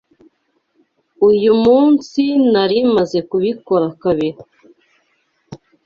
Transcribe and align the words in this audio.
Uyu 1.29 1.51
munsi 1.63 2.21
nari 2.51 2.79
maze 2.95 3.17
kubikora 3.29 3.87
kabiri. 4.01 4.39